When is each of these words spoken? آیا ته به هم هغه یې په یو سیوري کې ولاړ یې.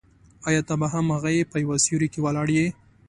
آیا 0.47 0.61
ته 0.67 0.73
به 0.81 0.87
هم 0.93 1.05
هغه 1.15 1.29
یې 1.37 1.43
په 1.51 1.57
یو 1.63 1.73
سیوري 1.85 2.07
کې 2.13 2.19
ولاړ 2.21 2.47
یې. 2.57 2.67